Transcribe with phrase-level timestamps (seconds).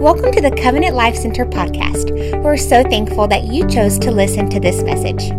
[0.00, 2.10] Welcome to the Covenant Life Center podcast.
[2.42, 5.30] We're so thankful that you chose to listen to this message.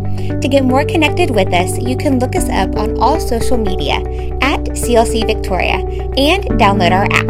[0.42, 3.98] To get more connected with us, you can look us up on all social media
[4.42, 5.76] at CLC Victoria
[6.18, 7.28] and download our app.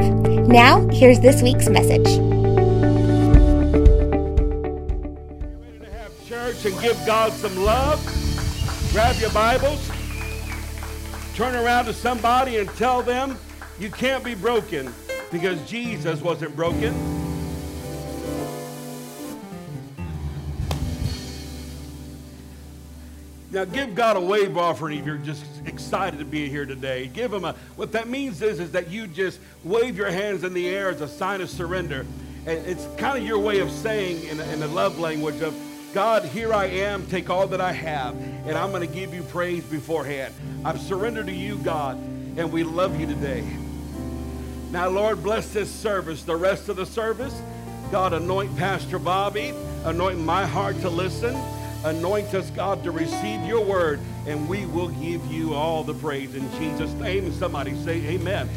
[0.47, 2.07] Now, here's this week's message.
[5.67, 7.99] ready to have church and give God some love,
[8.93, 9.91] grab your Bibles,
[11.35, 13.37] turn around to somebody and tell them
[13.79, 14.93] you can't be broken
[15.29, 17.16] because Jesus wasn't broken.
[23.57, 27.07] Now give God a wave offering if you're just excited to be here today.
[27.07, 30.53] Give him a what that means is, is that you just wave your hands in
[30.53, 32.05] the air as a sign of surrender.
[32.45, 35.55] And it's kind of your way of saying in, in the love language of
[35.91, 38.13] God, here I am, take all that I have,
[38.45, 40.35] and I'm going to give you praise beforehand.
[40.63, 41.97] I've surrendered to you, God,
[42.37, 43.43] and we love you today.
[44.69, 47.33] Now, Lord, bless this service, the rest of the service.
[47.91, 49.51] God, anoint Pastor Bobby,
[49.83, 51.35] anoint my heart to listen,
[51.87, 56.35] anoint us, God, to receive your word, and we will give you all the praise
[56.35, 57.31] in Jesus' name.
[57.31, 58.49] Somebody say, Amen.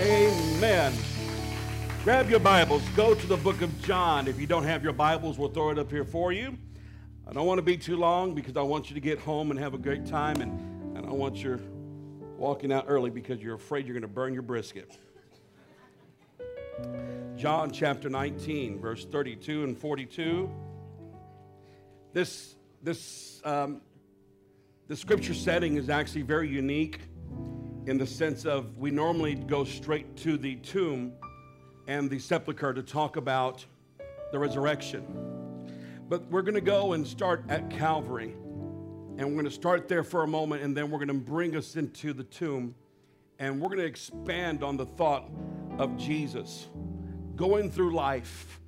[0.00, 0.92] Amen.
[2.04, 4.28] Grab your Bibles, go to the book of John.
[4.28, 6.56] If you don't have your Bibles, we'll throw it up here for you.
[7.26, 9.58] I don't want to be too long because I want you to get home and
[9.58, 11.60] have a great time, and I don't want you
[12.36, 14.96] walking out early because you're afraid you're going to burn your brisket.
[17.36, 20.50] John chapter 19, verse 32 and 42.
[22.12, 23.80] This, this, um,
[24.86, 27.00] the scripture setting is actually very unique
[27.86, 31.12] in the sense of we normally go straight to the tomb
[31.86, 33.64] and the sepulchre to talk about
[34.30, 35.04] the resurrection.
[36.08, 38.34] But we're going to go and start at Calvary.
[39.18, 41.56] And we're going to start there for a moment, and then we're going to bring
[41.56, 42.74] us into the tomb.
[43.38, 45.28] And we're going to expand on the thought
[45.78, 46.68] of Jesus
[47.36, 48.60] going through life,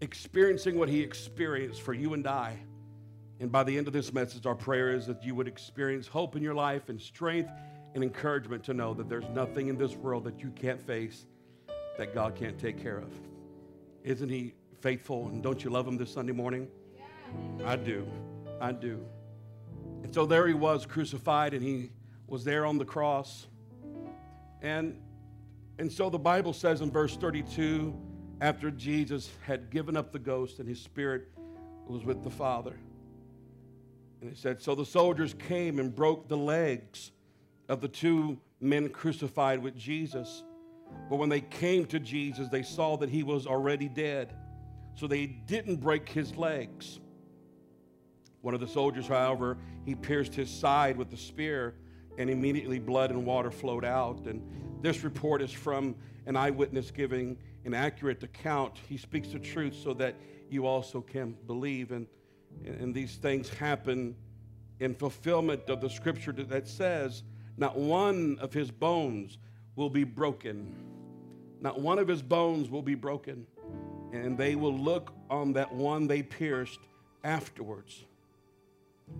[0.00, 2.56] experiencing what he experienced for you and I.
[3.42, 6.36] And by the end of this message, our prayer is that you would experience hope
[6.36, 7.50] in your life and strength
[7.92, 11.26] and encouragement to know that there's nothing in this world that you can't face
[11.98, 13.12] that God can't take care of.
[14.04, 15.26] Isn't he faithful?
[15.26, 16.68] And don't you love him this Sunday morning?
[17.64, 18.06] I do.
[18.60, 19.04] I do.
[20.04, 21.90] And so there he was crucified and he
[22.28, 23.48] was there on the cross.
[24.62, 25.00] And
[25.80, 27.92] and so the Bible says in verse 32
[28.40, 31.26] after Jesus had given up the ghost and his spirit
[31.88, 32.76] was with the Father.
[34.22, 37.10] And it said, So the soldiers came and broke the legs
[37.68, 40.44] of the two men crucified with Jesus.
[41.10, 44.34] But when they came to Jesus, they saw that he was already dead.
[44.94, 47.00] So they didn't break his legs.
[48.42, 51.74] One of the soldiers, however, he pierced his side with the spear,
[52.18, 54.26] and immediately blood and water flowed out.
[54.26, 54.42] And
[54.82, 55.96] this report is from
[56.26, 58.74] an eyewitness giving an accurate account.
[58.88, 60.14] He speaks the truth so that
[60.50, 61.90] you also can believe.
[61.90, 62.06] And,
[62.64, 64.14] and these things happen
[64.80, 67.22] in fulfillment of the scripture that says,
[67.56, 69.38] Not one of his bones
[69.76, 70.74] will be broken.
[71.60, 73.46] Not one of his bones will be broken.
[74.12, 76.80] And they will look on that one they pierced
[77.24, 78.04] afterwards.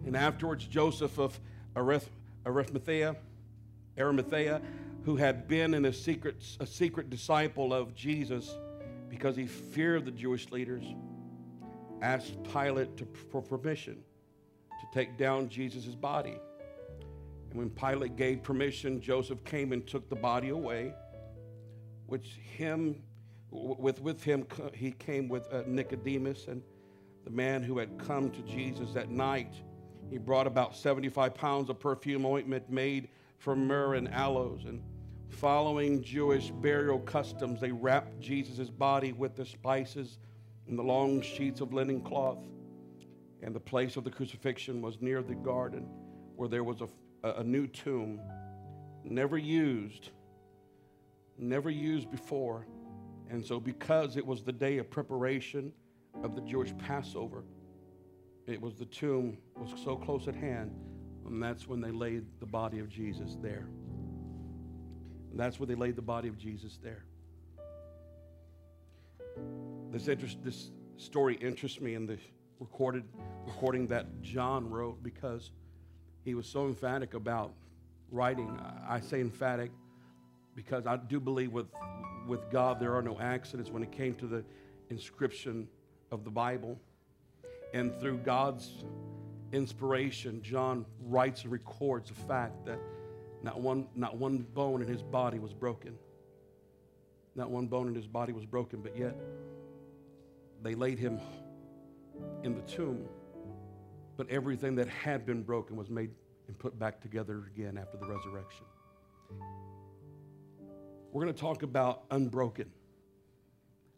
[0.05, 1.39] And afterwards, Joseph of
[1.77, 3.17] Arimathea,
[3.99, 4.61] Arimathea,
[5.05, 8.55] who had been in a secret, a secret disciple of Jesus
[9.09, 10.85] because he feared the Jewish leaders,
[12.03, 14.03] asked Pilate to, for permission
[14.81, 16.37] to take down Jesus' body.
[17.51, 20.93] And when Pilate gave permission, Joseph came and took the body away,
[22.07, 23.03] which him,
[23.51, 26.63] with, with him, he came with uh, Nicodemus and
[27.25, 29.55] the man who had come to Jesus that night.
[30.11, 33.09] He brought about 75 pounds of perfume ointment made
[33.39, 34.65] from myrrh and aloes.
[34.67, 34.83] And
[35.29, 40.19] following Jewish burial customs, they wrapped Jesus' body with the spices
[40.69, 42.39] and the long sheets of linen cloth.
[43.43, 45.89] And the place of the crucifixion was near the garden
[46.37, 46.89] where there was a,
[47.29, 48.21] a new tomb,
[49.05, 50.11] never used,
[51.39, 52.67] never used before.
[53.31, 55.73] And so, because it was the day of preparation
[56.23, 57.45] of the Jewish Passover,
[58.47, 60.73] it was the tomb was so close at hand,
[61.27, 63.69] and that's when they laid the body of Jesus there.
[65.31, 67.05] And that's where they laid the body of Jesus there.
[69.93, 72.17] This interest, this story interests me in the
[72.59, 73.05] recorded
[73.45, 75.51] recording that John wrote because
[76.25, 77.53] he was so emphatic about
[78.11, 78.59] writing.
[78.89, 79.71] I say emphatic
[80.55, 81.67] because I do believe with
[82.27, 84.43] with God there are no accidents when it came to the
[84.89, 85.69] inscription
[86.11, 86.81] of the Bible.
[87.75, 88.85] And through God's
[89.53, 92.79] inspiration, John writes and records the fact that
[93.43, 95.99] not one, not one bone in his body was broken.
[97.35, 99.15] Not one bone in his body was broken, but yet
[100.63, 101.21] they laid him
[102.43, 103.05] in the tomb,
[104.17, 106.11] but everything that had been broken was made
[106.49, 108.65] and put back together again after the resurrection.
[111.13, 112.71] We're going to talk about unbroken,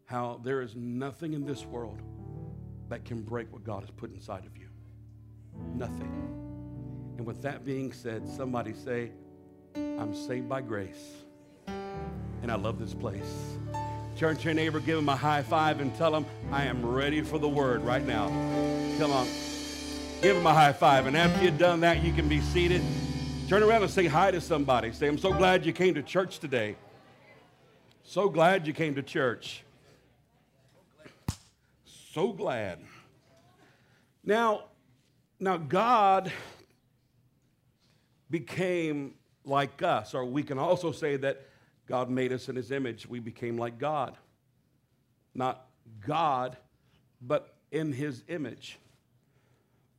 [0.06, 2.02] how there is nothing in this world
[2.88, 4.69] that can break what God has put inside of you.
[5.75, 6.12] Nothing.
[7.16, 9.12] And with that being said, somebody say,
[9.76, 11.12] I'm saved by grace,
[11.66, 13.58] and I love this place.
[14.16, 17.20] Turn to your neighbor, give him a high five, and tell him, I am ready
[17.20, 18.28] for the word right now.
[18.96, 19.26] Come on.
[20.22, 21.06] Give him a high five.
[21.06, 22.81] And after you've done that, you can be seated.
[23.49, 24.93] Turn around and say hi to somebody.
[24.93, 26.76] Say, I'm so glad you came to church today.
[28.05, 29.64] So glad you came to church.
[32.12, 32.78] So glad.
[34.22, 34.66] Now,
[35.40, 36.31] now God
[38.31, 39.14] became
[39.44, 41.49] like us, or we can also say that
[41.87, 43.07] God made us in his image.
[43.07, 44.17] We became like God.
[45.35, 45.67] Not
[46.07, 46.57] God,
[47.21, 48.79] but in his image.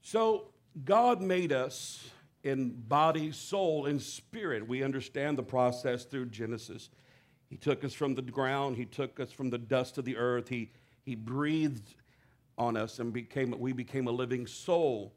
[0.01, 0.49] So
[0.83, 2.09] God made us
[2.43, 4.67] in body, soul, and spirit.
[4.67, 6.89] We understand the process through Genesis.
[7.49, 10.49] He took us from the ground, He took us from the dust of the earth,
[10.49, 10.71] He,
[11.03, 11.95] he breathed
[12.57, 15.13] on us and became, we became a living soul.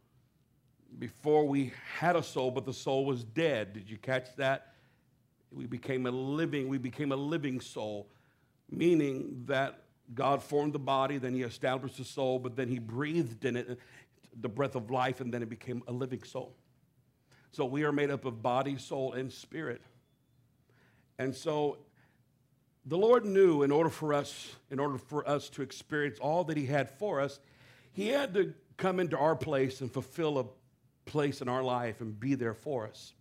[0.99, 3.75] Before we had a soul, but the soul was dead.
[3.75, 4.73] Did you catch that?
[5.51, 8.09] We became a living, we became a living soul,
[8.71, 9.83] meaning that
[10.15, 13.79] God formed the body, then He established the soul, but then He breathed in it
[14.41, 16.55] the breath of life, and then it became a living soul.
[17.53, 19.83] So we are made up of body, soul, and spirit.
[21.19, 21.79] And so
[22.87, 26.57] the Lord knew in order for us, in order for us to experience all that
[26.57, 27.41] He had for us,
[27.93, 30.45] He had to come into our place and fulfill a
[31.05, 33.13] place in our life and be there for us.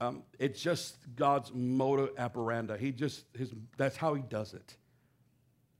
[0.00, 2.78] Um, it's just God's motor operandi.
[2.78, 4.76] He just his that's how he does it.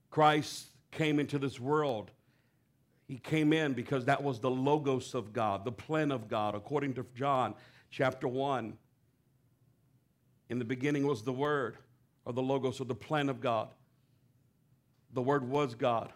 [0.09, 2.11] Christ came into this world.
[3.07, 6.93] He came in because that was the logos of God, the plan of God, according
[6.95, 7.55] to John
[7.89, 8.77] chapter 1.
[10.49, 11.77] In the beginning was the Word,
[12.25, 13.69] or the logos, or the plan of God.
[15.13, 16.11] The Word was God.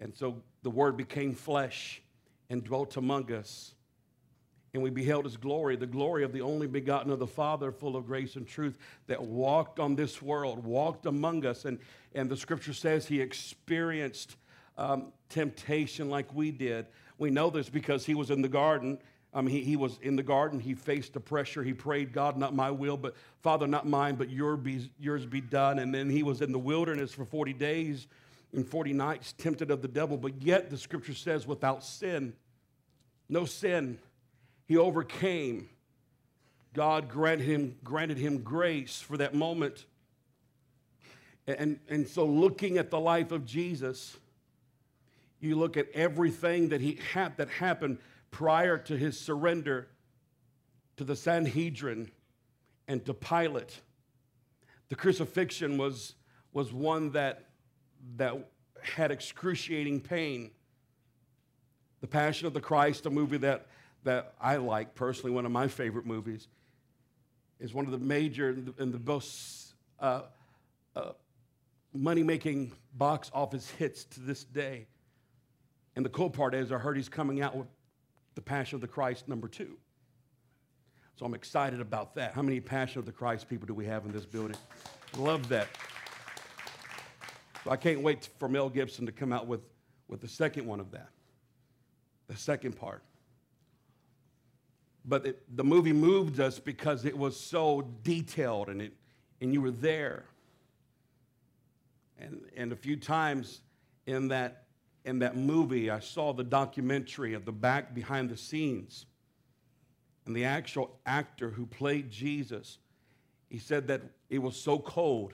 [0.00, 2.02] And so the Word became flesh
[2.48, 3.74] and dwelt among us.
[4.72, 7.96] And we beheld his glory, the glory of the only begotten of the Father, full
[7.96, 8.78] of grace and truth,
[9.08, 11.64] that walked on this world, walked among us.
[11.64, 11.78] And,
[12.14, 14.36] and the scripture says he experienced
[14.78, 16.86] um, temptation like we did.
[17.18, 18.98] We know this because he was in the garden.
[19.34, 20.60] I mean, he, he was in the garden.
[20.60, 21.62] He faced the pressure.
[21.62, 25.40] He prayed, God, not my will, but Father, not mine, but your be, yours be
[25.40, 25.80] done.
[25.80, 28.06] And then he was in the wilderness for 40 days
[28.52, 30.16] and 40 nights, tempted of the devil.
[30.16, 32.34] But yet, the scripture says, without sin,
[33.28, 33.98] no sin
[34.70, 35.68] he overcame.
[36.74, 39.84] God granted him, granted him grace for that moment.
[41.48, 44.16] And, and so, looking at the life of Jesus,
[45.40, 47.98] you look at everything that, he had, that happened
[48.30, 49.88] prior to his surrender
[50.98, 52.08] to the Sanhedrin
[52.86, 53.80] and to Pilate.
[54.88, 56.14] The crucifixion was,
[56.52, 57.46] was one that,
[58.18, 58.36] that
[58.80, 60.52] had excruciating pain.
[62.02, 63.66] The Passion of the Christ, a movie that
[64.04, 66.48] that I like personally, one of my favorite movies,
[67.58, 70.22] is one of the major and the most uh,
[70.96, 71.12] uh,
[71.92, 74.86] money making box office hits to this day.
[75.96, 77.66] And the cool part is, I heard he's coming out with
[78.34, 79.76] The Passion of the Christ number two.
[81.16, 82.32] So I'm excited about that.
[82.32, 84.56] How many Passion of the Christ people do we have in this building?
[85.18, 85.68] Love that.
[87.64, 89.60] So I can't wait for Mel Gibson to come out with,
[90.08, 91.10] with the second one of that,
[92.28, 93.02] the second part.
[95.04, 98.92] But it, the movie moved us because it was so detailed and, it,
[99.40, 100.24] and you were there.
[102.18, 103.62] And, and a few times
[104.06, 104.64] in that,
[105.04, 109.06] in that movie, I saw the documentary of the back behind the scenes.
[110.26, 112.78] And the actual actor who played Jesus,
[113.48, 115.32] he said that it was so cold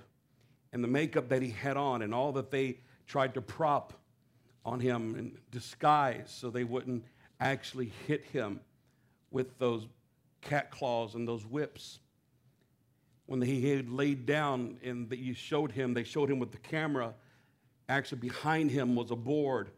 [0.73, 3.93] and the makeup that he had on and all that they tried to prop
[4.65, 7.05] on him and disguise so they wouldn't
[7.41, 8.61] actually hit him
[9.37, 9.87] with those
[10.41, 11.99] cat claws and those whips.
[13.27, 17.13] When he had laid down and you showed him, they showed him with the camera.
[17.87, 19.69] Actually, behind him was a board,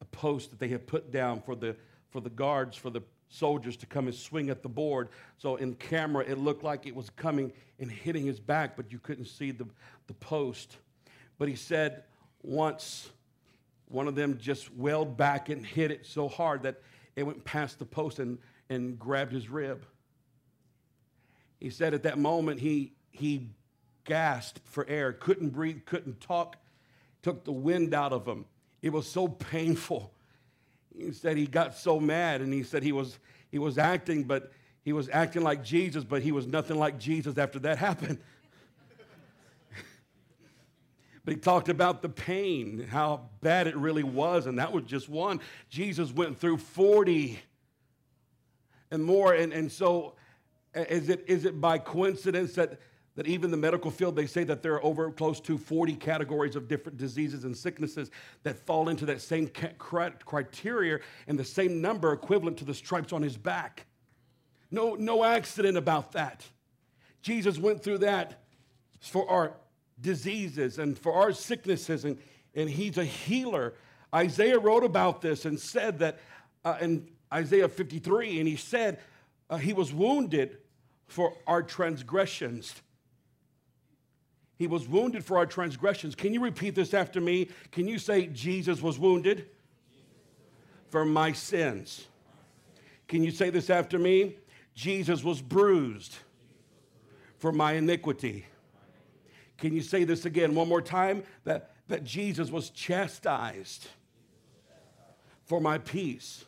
[0.00, 1.74] a post that they had put down for the,
[2.10, 5.08] for the guards, for the soldiers to come and swing at the board.
[5.36, 9.00] So in camera, it looked like it was coming and hitting his back, but you
[9.00, 9.66] couldn't see the,
[10.06, 10.76] the post.
[11.38, 12.04] But he said
[12.40, 13.10] once
[13.88, 16.80] one of them just wailed back and hit it so hard that
[17.16, 19.86] it went past the post and and grabbed his rib.
[21.60, 23.48] He said at that moment he, he
[24.04, 26.56] gasped for air, couldn't breathe, couldn't talk
[27.26, 28.44] took the wind out of him.
[28.82, 30.12] It was so painful.
[30.96, 33.18] He said he got so mad and he said he was,
[33.50, 34.52] he was acting, but
[34.84, 38.20] he was acting like Jesus, but he was nothing like Jesus after that happened.
[41.24, 45.08] but he talked about the pain, how bad it really was, and that was just
[45.08, 45.40] one.
[45.68, 47.40] Jesus went through 40
[48.90, 49.34] and more.
[49.34, 50.14] And, and so,
[50.74, 52.78] is it, is it by coincidence that
[53.16, 56.54] that even the medical field, they say that there are over close to 40 categories
[56.54, 58.10] of different diseases and sicknesses
[58.42, 63.22] that fall into that same criteria and the same number equivalent to the stripes on
[63.22, 63.86] his back.
[64.70, 66.44] No, no accident about that.
[67.22, 68.42] Jesus went through that
[69.00, 69.54] for our
[70.00, 72.18] diseases and for our sicknesses, and,
[72.54, 73.74] and he's a healer.
[74.14, 76.18] Isaiah wrote about this and said that
[76.66, 78.98] uh, in Isaiah 53, and he said
[79.50, 80.58] uh, he was wounded
[81.06, 82.74] for our transgressions
[84.56, 86.14] he was wounded for our transgressions.
[86.14, 87.48] Can you repeat this after me?
[87.72, 89.48] Can you say, Jesus was wounded
[90.88, 92.06] for my sins?
[93.06, 94.36] Can you say this after me?
[94.74, 96.16] Jesus was bruised
[97.38, 98.46] for my iniquity.
[99.58, 101.22] Can you say this again one more time?
[101.44, 103.88] That, that Jesus was chastised
[105.44, 106.44] for my peace.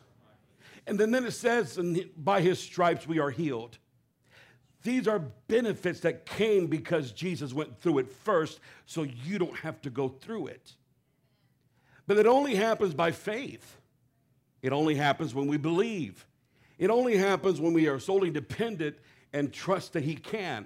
[0.89, 3.77] And then, then it says, and by his stripes we are healed.
[4.81, 9.79] These are benefits that came because Jesus went through it first, so you don't have
[9.83, 10.73] to go through it.
[12.07, 13.77] But it only happens by faith.
[14.63, 16.25] It only happens when we believe.
[16.79, 18.95] It only happens when we are solely dependent
[19.31, 20.65] and trust that He can.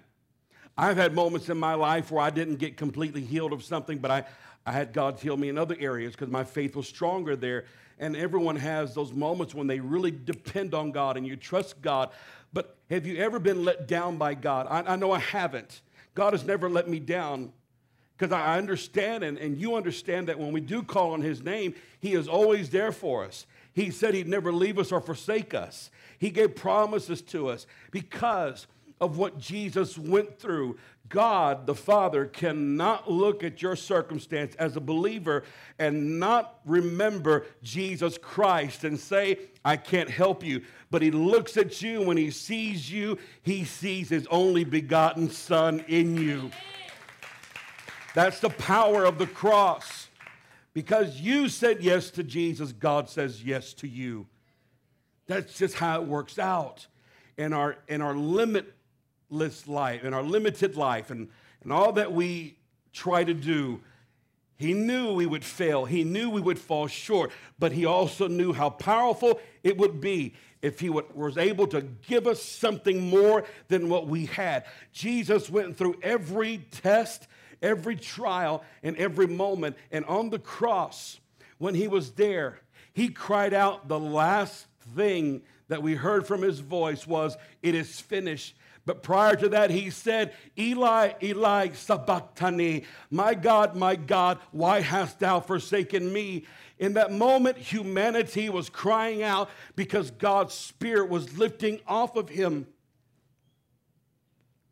[0.77, 4.09] I've had moments in my life where I didn't get completely healed of something, but
[4.09, 4.23] I,
[4.65, 7.65] I had God heal me in other areas because my faith was stronger there.
[7.99, 12.09] And everyone has those moments when they really depend on God and you trust God.
[12.51, 14.67] But have you ever been let down by God?
[14.69, 15.81] I, I know I haven't.
[16.15, 17.51] God has never let me down
[18.17, 21.73] because I understand and, and you understand that when we do call on His name,
[21.99, 23.45] He is always there for us.
[23.73, 25.89] He said He'd never leave us or forsake us.
[26.19, 28.67] He gave promises to us because
[29.03, 30.77] of what Jesus went through.
[31.09, 35.43] God the Father cannot look at your circumstance as a believer
[35.77, 40.61] and not remember Jesus Christ and say, I can't help you.
[40.89, 45.83] But He looks at you when He sees you, He sees His only begotten Son
[45.89, 46.49] in you.
[48.15, 50.07] That's the power of the cross.
[50.73, 54.27] Because you said yes to Jesus, God says yes to you.
[55.27, 56.87] That's just how it works out.
[57.35, 58.72] In our, in our limit
[59.67, 61.29] life, in our limited life, and,
[61.63, 62.57] and all that we
[62.93, 63.81] try to do,
[64.57, 65.85] he knew we would fail.
[65.85, 70.35] He knew we would fall short, but he also knew how powerful it would be
[70.61, 74.63] if he would, was able to give us something more than what we had.
[74.93, 77.27] Jesus went through every test,
[77.61, 79.75] every trial, and every moment.
[79.91, 81.19] And on the cross,
[81.57, 82.59] when he was there,
[82.93, 87.99] he cried out the last thing that we heard from his voice was, It is
[87.99, 88.55] finished.
[88.85, 95.19] But prior to that, he said, Eli, Eli, sabachthani, my God, my God, why hast
[95.19, 96.45] thou forsaken me?
[96.79, 102.67] In that moment, humanity was crying out because God's Spirit was lifting off of him.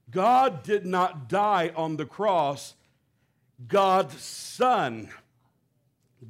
[0.10, 2.74] God did not die on the cross,
[3.66, 5.10] God's Son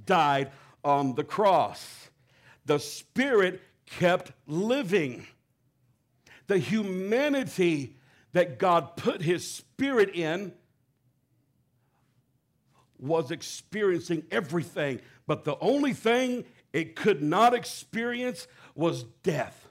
[0.06, 0.52] died
[0.84, 2.10] on the cross.
[2.66, 5.26] The Spirit kept living
[6.52, 7.96] the humanity
[8.34, 10.52] that God put his spirit in
[13.00, 16.44] was experiencing everything, but the only thing
[16.74, 19.70] it could not experience was death.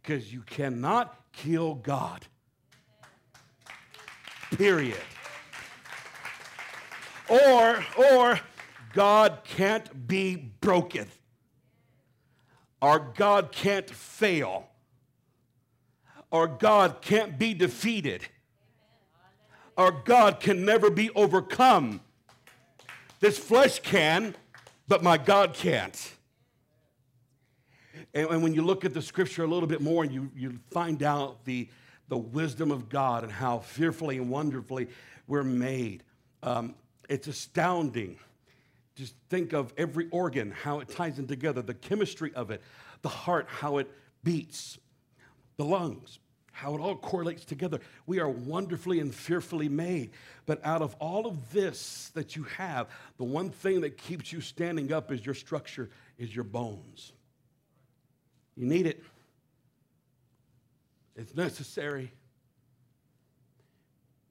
[0.00, 2.24] Because you cannot kill God.
[4.56, 4.96] Period.
[7.28, 8.38] Or, or
[8.92, 11.08] God can't be broken.
[12.80, 14.69] Or God can't fail
[16.32, 18.22] our God can't be defeated.
[19.76, 22.00] Our God can never be overcome.
[23.20, 24.34] This flesh can,
[24.88, 26.14] but my God can't.
[28.12, 31.02] And, when you look at the scripture a little bit more, and you, you find
[31.02, 31.68] out the,
[32.08, 34.88] the wisdom of God and how fearfully and wonderfully
[35.28, 36.02] we're made.
[36.42, 36.74] Um,
[37.08, 38.18] it's astounding.
[38.96, 42.62] Just think of every organ, how it ties in together, the chemistry of it,
[43.02, 43.88] the heart, how it
[44.24, 44.78] beats,
[45.60, 46.18] the lungs,
[46.52, 47.80] how it all correlates together.
[48.06, 50.12] We are wonderfully and fearfully made.
[50.46, 52.88] But out of all of this that you have,
[53.18, 57.12] the one thing that keeps you standing up is your structure, is your bones.
[58.56, 59.04] You need it,
[61.14, 62.10] it's necessary.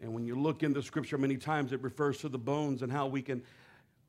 [0.01, 2.91] And when you look in the scripture, many times it refers to the bones and
[2.91, 3.43] how we can,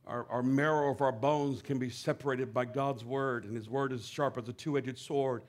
[0.07, 3.93] our, our marrow of our bones can be separated by God's word, and his word
[3.93, 5.43] is sharp as a two edged sword,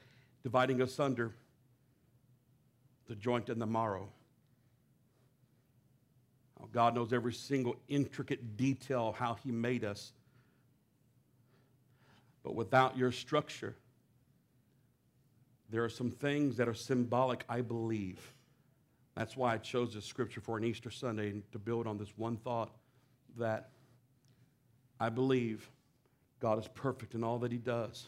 [0.44, 1.34] dividing asunder
[3.08, 4.10] the joint and the marrow.
[6.72, 10.14] God knows every single intricate detail how he made us.
[12.44, 13.76] But without your structure,
[15.70, 18.20] there are some things that are symbolic, I believe.
[19.16, 22.38] That's why I chose this scripture for an Easter Sunday to build on this one
[22.38, 22.72] thought
[23.38, 23.70] that
[25.00, 25.70] I believe
[26.40, 28.08] God is perfect in all that he does.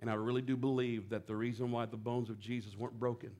[0.00, 3.30] And I really do believe that the reason why the bones of Jesus weren't broken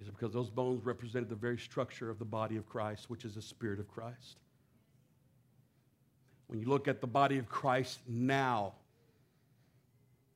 [0.00, 3.34] is because those bones represented the very structure of the body of Christ, which is
[3.34, 4.38] the Spirit of Christ.
[6.46, 8.74] When you look at the body of Christ now,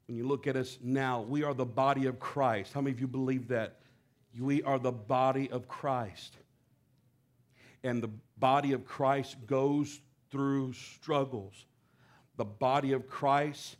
[0.07, 2.73] when you look at us now, we are the body of Christ.
[2.73, 3.79] How many of you believe that?
[4.39, 6.37] We are the body of Christ.
[7.85, 10.01] And the body of Christ goes
[10.31, 11.67] through struggles.
[12.37, 13.77] The body of Christ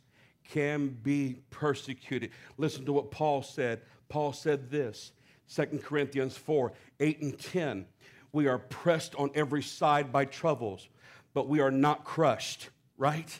[0.49, 2.31] can be persecuted.
[2.57, 3.81] Listen to what Paul said.
[4.09, 5.11] Paul said this
[5.53, 7.85] 2 Corinthians 4 8 and 10.
[8.31, 10.87] We are pressed on every side by troubles,
[11.33, 13.39] but we are not crushed, right?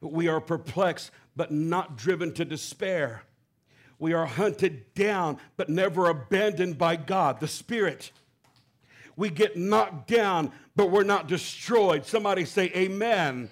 [0.00, 3.22] We are perplexed, but not driven to despair.
[3.98, 8.10] We are hunted down, but never abandoned by God, the Spirit.
[9.16, 12.04] We get knocked down, but we're not destroyed.
[12.04, 13.02] Somebody say, Amen.
[13.02, 13.50] Amen.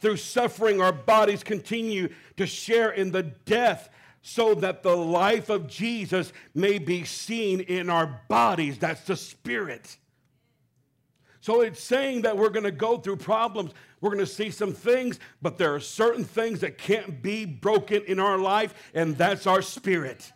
[0.00, 3.90] Through suffering, our bodies continue to share in the death
[4.22, 8.78] so that the life of Jesus may be seen in our bodies.
[8.78, 9.96] That's the Spirit.
[11.40, 13.72] So it's saying that we're going to go through problems.
[14.00, 18.02] We're going to see some things, but there are certain things that can't be broken
[18.06, 20.30] in our life, and that's our spirit.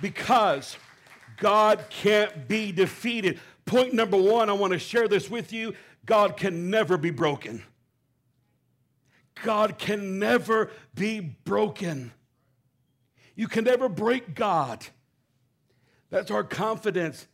[0.00, 0.76] Because
[1.38, 3.40] God can't be defeated.
[3.64, 5.74] Point number one, I want to share this with you
[6.04, 7.64] God can never be broken.
[9.42, 12.12] God can never be broken.
[13.34, 14.86] You can never break God.
[16.10, 17.26] That's our confidence.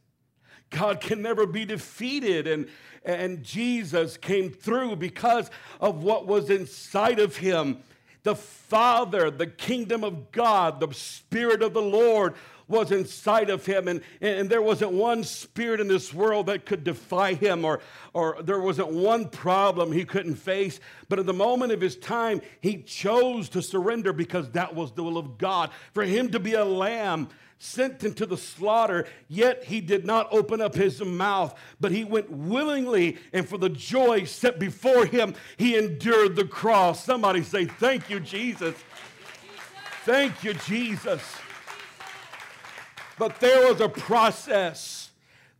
[0.70, 2.46] God can never be defeated.
[2.46, 2.68] And,
[3.04, 7.82] and Jesus came through because of what was inside of him.
[8.24, 12.34] The Father, the kingdom of God, the Spirit of the Lord
[12.68, 13.86] was inside of him.
[13.86, 17.80] And, and there wasn't one spirit in this world that could defy him, or,
[18.12, 20.80] or there wasn't one problem he couldn't face.
[21.08, 25.04] But at the moment of his time, he chose to surrender because that was the
[25.04, 25.70] will of God.
[25.92, 27.28] For him to be a lamb
[27.62, 32.28] sent into the slaughter, yet he did not open up his mouth, but he went
[32.28, 37.04] willingly, and for the joy set before him, he endured the cross.
[37.04, 38.74] Somebody say, Thank you, Jesus.
[40.04, 41.22] Thank you, Jesus.
[43.16, 45.10] But there was a process.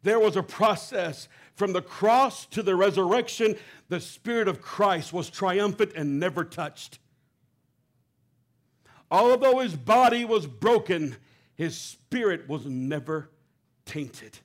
[0.03, 1.29] There was a process.
[1.55, 3.55] From the cross to the resurrection,
[3.89, 6.99] the Spirit of Christ was triumphant and never touched.
[9.09, 11.17] Although his body was broken,
[11.55, 13.31] his spirit was never
[13.85, 14.39] tainted.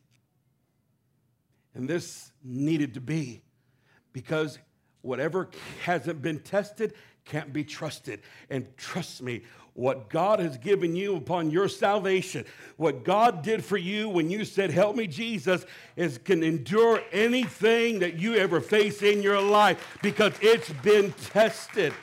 [1.74, 3.42] And this needed to be
[4.14, 4.58] because
[5.02, 5.50] whatever
[5.84, 6.94] hasn't been tested
[7.24, 8.22] can't be trusted.
[8.50, 9.44] And trust me,
[9.74, 12.46] what God has given you upon your salvation,
[12.78, 15.66] what God did for you when you said, Help me, Jesus,
[15.96, 21.94] is can endure anything that you ever face in your life because it's been tested.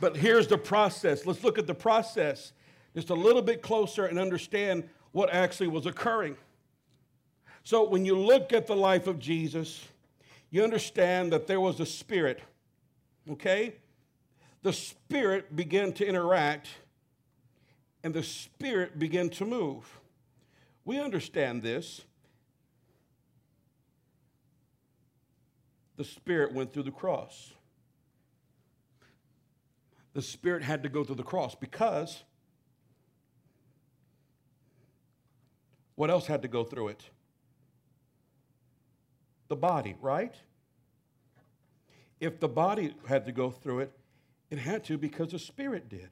[0.00, 1.24] But here's the process.
[1.24, 2.52] Let's look at the process
[2.94, 6.36] just a little bit closer and understand what actually was occurring.
[7.62, 9.84] So, when you look at the life of Jesus,
[10.50, 12.40] you understand that there was a spirit,
[13.30, 13.74] okay?
[14.62, 16.68] The spirit began to interact
[18.02, 20.00] and the spirit began to move.
[20.84, 22.02] We understand this.
[25.96, 27.52] The spirit went through the cross.
[30.14, 32.24] The spirit had to go through the cross because
[36.00, 37.02] What else had to go through it?
[39.48, 40.34] The body, right?
[42.20, 43.92] If the body had to go through it,
[44.48, 46.08] it had to because the spirit did.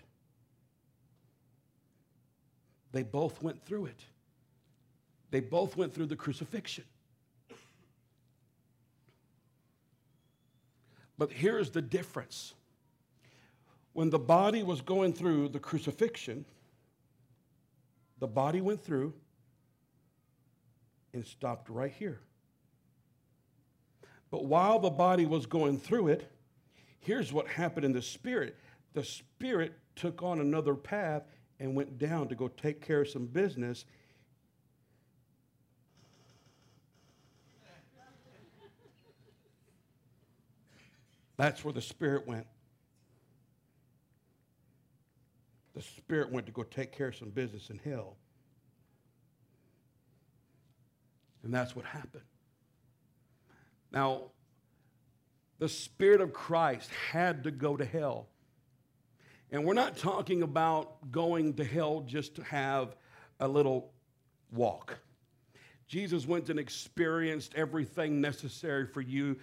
[2.93, 4.05] They both went through it.
[5.31, 6.85] They both went through the crucifixion.
[11.17, 12.53] But here's the difference.
[13.95, 16.45] When the body was going through the crucifixion,
[18.19, 19.15] the body went through,
[21.19, 22.21] and stopped right here.
[24.31, 26.31] But while the body was going through it,
[27.01, 28.57] here's what happened in the spirit
[28.95, 31.25] the spirit took on another path
[31.61, 33.85] and went down to go take care of some business.
[41.37, 42.47] That's where the Spirit went.
[45.75, 48.17] The Spirit went to go take care of some business in hell.
[51.49, 52.25] And that's what happened.
[53.91, 54.25] Now,
[55.59, 58.29] the Spirit of Christ had to go to hell.
[59.51, 62.97] And we're not talking about going to hell just to have
[63.41, 63.93] a little
[64.53, 64.99] walk.
[65.87, 69.35] Jesus went and experienced everything necessary for you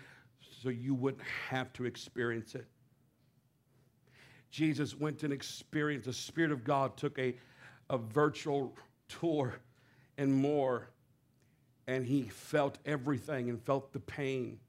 [0.61, 2.67] so you wouldn't have to experience it.
[4.51, 7.35] Jesus went and experienced, the Spirit of God took a,
[7.89, 8.75] a virtual
[9.09, 9.55] tour
[10.19, 10.89] and more,
[11.87, 14.59] and he felt everything and felt the pain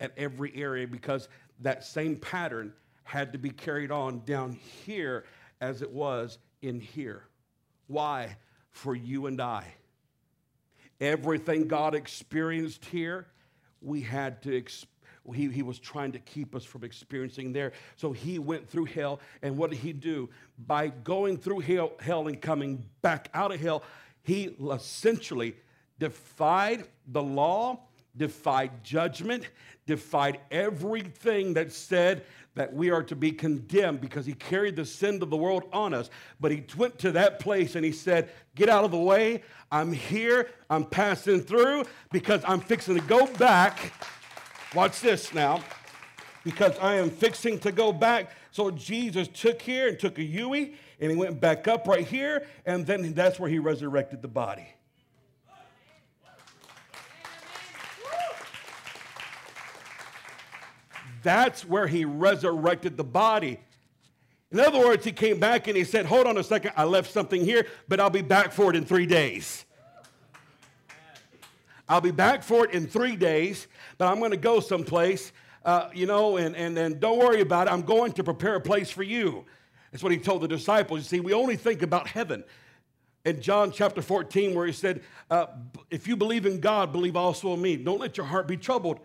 [0.00, 1.28] at every area because
[1.60, 2.72] that same pattern
[3.04, 4.52] had to be carried on down
[4.84, 5.24] here
[5.60, 7.24] as it was in here.
[7.86, 8.36] Why?
[8.70, 9.64] For you and I.
[11.00, 13.26] Everything God experienced here,
[13.80, 14.86] we had to experience
[15.34, 17.72] he, he was trying to keep us from experiencing there.
[17.96, 19.20] So he went through hell.
[19.42, 20.28] And what did he do?
[20.66, 23.82] By going through hell, hell and coming back out of hell,
[24.22, 25.56] he essentially
[26.00, 27.78] defied the law,
[28.16, 29.44] defied judgment,
[29.86, 32.24] defied everything that said
[32.56, 35.94] that we are to be condemned because he carried the sin of the world on
[35.94, 36.10] us.
[36.40, 39.42] But he went to that place and he said, Get out of the way.
[39.70, 40.48] I'm here.
[40.68, 43.92] I'm passing through because I'm fixing to go back.
[44.74, 45.62] Watch this now.
[46.42, 48.32] Because I am fixing to go back.
[48.50, 52.46] So Jesus took here and took a Yui and he went back up right here.
[52.66, 54.66] And then that's where he resurrected the body.
[61.22, 63.60] That's where he resurrected the body.
[64.52, 67.12] In other words, he came back and he said, Hold on a second, I left
[67.12, 69.64] something here, but I'll be back for it in three days.
[71.88, 73.66] I'll be back for it in three days,
[73.98, 75.32] but I'm going to go someplace,
[75.64, 77.72] uh, you know, and, and, and don't worry about it.
[77.72, 79.44] I'm going to prepare a place for you.
[79.90, 81.00] That's what he told the disciples.
[81.00, 82.44] You see, we only think about heaven.
[83.24, 85.46] In John chapter 14, where he said, uh,
[85.90, 87.76] If you believe in God, believe also in me.
[87.76, 89.00] Don't let your heart be troubled.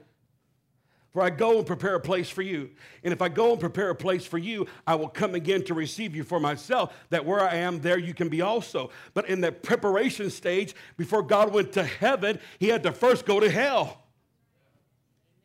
[1.16, 2.72] For I go and prepare a place for you.
[3.02, 5.74] And if I go and prepare a place for you, I will come again to
[5.74, 8.90] receive you for myself, that where I am, there you can be also.
[9.14, 13.40] But in the preparation stage, before God went to heaven, he had to first go
[13.40, 14.04] to hell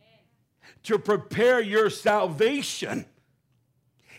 [0.01, 0.19] Amen.
[0.83, 3.05] to prepare your salvation.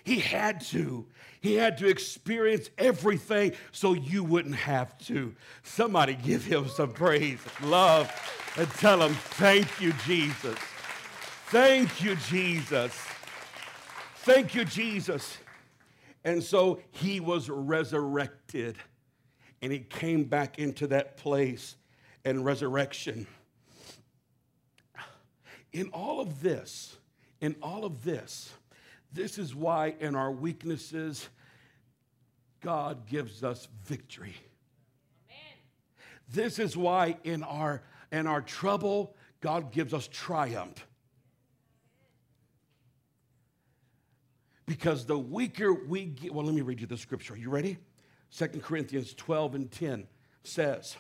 [0.06, 1.06] He had to.
[1.42, 5.36] He had to experience everything so you wouldn't have to.
[5.64, 8.10] Somebody give him some praise, love,
[8.58, 10.56] and tell him, Thank you, Jesus.
[11.52, 12.94] Thank you, Jesus.
[14.20, 15.38] Thank you, Jesus.
[16.24, 18.78] And so he was resurrected
[19.62, 21.76] and he came back into that place
[22.24, 23.28] and resurrection.
[25.74, 26.96] In all of this,
[27.42, 28.54] in all of this,
[29.12, 31.28] this is why in our weaknesses,
[32.62, 34.36] God gives us victory.
[35.30, 35.58] Amen.
[36.30, 40.88] This is why in our, in our trouble, God gives us triumph.
[44.72, 47.34] Because the weaker we get, well, let me read you the scripture.
[47.34, 47.78] Are you ready?
[48.30, 50.08] Second Corinthians 12 and 10
[50.46, 50.96] says,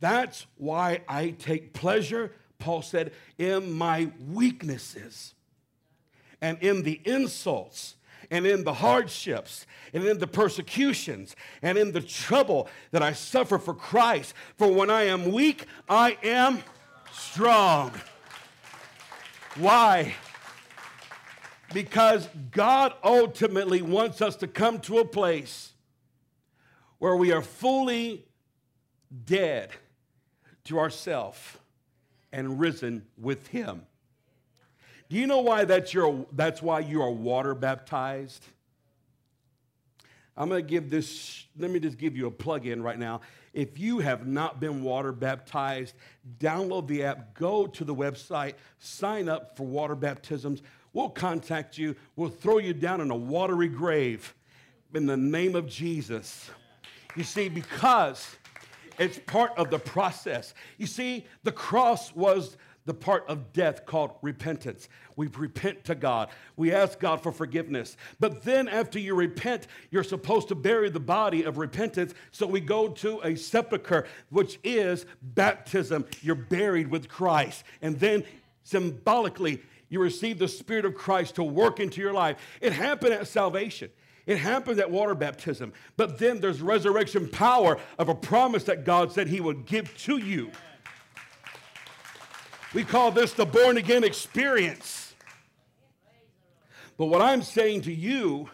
[0.00, 5.34] That's why I take pleasure, Paul said, in my weaknesses
[6.40, 7.94] and in the insults
[8.28, 13.58] and in the hardships and in the persecutions and in the trouble that I suffer
[13.58, 14.34] for Christ.
[14.56, 16.64] For when I am weak, I am
[17.12, 17.92] strong.
[19.54, 20.16] Why?
[21.72, 25.72] Because God ultimately wants us to come to a place
[26.98, 28.24] where we are fully
[29.24, 29.70] dead
[30.64, 31.58] to ourself
[32.32, 33.82] and risen with him.
[35.08, 38.44] Do you know why that's, your, that's why you are water baptized?
[40.36, 43.20] I'm going to give this, let me just give you a plug in right now.
[43.54, 45.94] If you have not been water baptized,
[46.38, 50.62] download the app, go to the website, sign up for water baptisms.
[50.96, 51.94] We'll contact you.
[52.16, 54.34] We'll throw you down in a watery grave
[54.94, 56.48] in the name of Jesus.
[57.14, 58.34] You see, because
[58.98, 60.54] it's part of the process.
[60.78, 62.56] You see, the cross was
[62.86, 64.88] the part of death called repentance.
[65.16, 66.30] We repent to God.
[66.56, 67.98] We ask God for forgiveness.
[68.18, 72.14] But then, after you repent, you're supposed to bury the body of repentance.
[72.30, 76.06] So we go to a sepulcher, which is baptism.
[76.22, 77.64] You're buried with Christ.
[77.82, 78.24] And then,
[78.64, 82.36] symbolically, you receive the Spirit of Christ to work into your life.
[82.60, 83.90] It happened at salvation.
[84.26, 85.72] It happened at water baptism.
[85.96, 90.18] But then there's resurrection power of a promise that God said He would give to
[90.18, 90.50] you.
[92.74, 95.14] We call this the born again experience.
[96.98, 98.50] But what I'm saying to you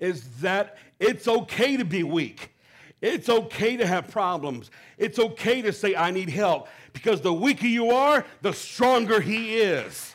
[0.00, 2.50] is that it's okay to be weak.
[3.02, 4.70] It's okay to have problems.
[4.96, 6.68] It's okay to say, I need help.
[6.94, 10.13] Because the weaker you are, the stronger He is.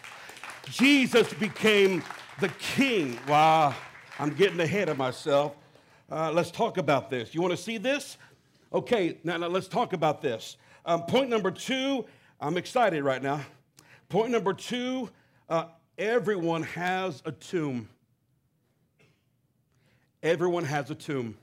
[0.71, 2.03] Jesus became
[2.39, 3.17] the king.
[3.27, 3.73] Wow,
[4.19, 5.55] I'm getting ahead of myself.
[6.11, 7.33] Uh, let's talk about this.
[7.33, 8.17] You want to see this?
[8.71, 10.57] Okay, now, now let's talk about this.
[10.85, 12.05] Um, point number two,
[12.39, 13.41] I'm excited right now.
[14.09, 15.09] Point number two
[15.49, 15.65] uh,
[15.97, 17.89] everyone has a tomb.
[20.21, 21.37] Everyone has a tomb.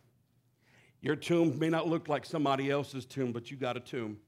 [1.00, 4.18] Your tomb may not look like somebody else's tomb, but you got a tomb.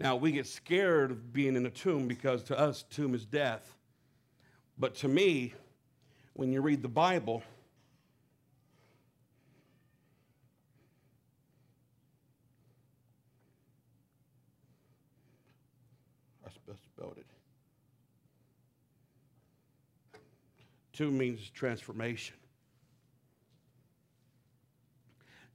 [0.00, 3.76] Now, we get scared of being in a tomb because to us, tomb is death.
[4.78, 5.52] But to me,
[6.32, 7.42] when you read the Bible,
[16.46, 17.26] I spelled it.
[20.94, 22.36] Tomb means transformation.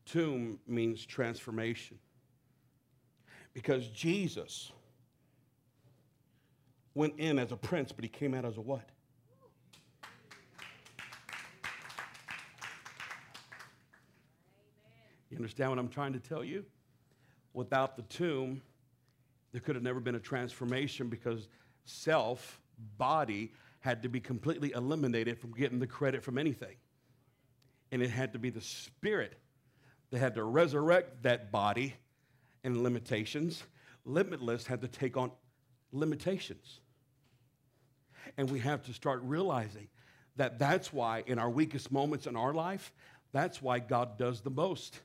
[0.06, 1.98] Tomb means transformation.
[3.56, 4.72] Because Jesus
[6.94, 8.88] went in as a prince, but he came out as a what?
[15.32, 16.64] You understand what I'm trying to tell you?
[17.54, 18.62] Without the tomb,
[19.54, 21.48] there could have never been a transformation because
[21.86, 22.60] self,
[22.98, 26.76] body, had to be completely eliminated from getting the credit from anything.
[27.92, 29.38] And it had to be the spirit
[30.12, 31.96] that had to resurrect that body
[32.66, 33.64] and limitations.
[34.04, 35.32] Limitless had to take on
[35.94, 36.82] limitations.
[38.38, 39.88] And we have to start realizing
[40.36, 42.92] that that's why, in our weakest moments in our life,
[43.32, 45.00] that's why God does the most.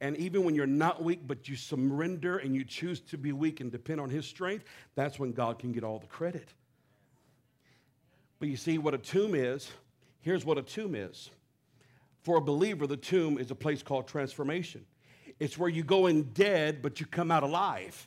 [0.00, 3.60] And even when you're not weak, but you surrender and you choose to be weak
[3.60, 6.48] and depend on His strength, that's when God can get all the credit.
[8.38, 9.70] But you see, what a tomb is,
[10.20, 11.30] here's what a tomb is.
[12.22, 14.84] For a believer, the tomb is a place called transformation.
[15.40, 18.06] It's where you go in dead, but you come out alive.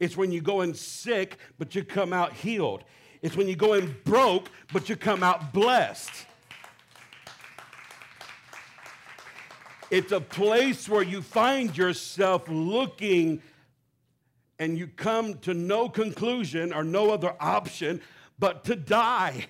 [0.00, 2.84] It's when you go in sick, but you come out healed.
[3.20, 6.10] It's when you go in broke, but you come out blessed.
[9.90, 13.42] It's a place where you find yourself looking
[14.58, 18.00] and you come to no conclusion or no other option
[18.38, 19.46] but to die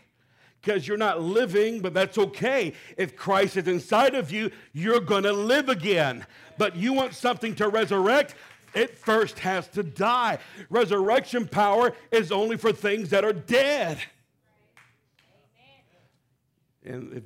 [0.60, 2.74] because you're not living, but that's okay.
[2.96, 6.26] If Christ is inside of you, you're going to live again.
[6.58, 8.34] But you want something to resurrect,
[8.74, 10.38] it first has to die.
[10.68, 13.98] Resurrection power is only for things that are dead.
[16.84, 17.22] And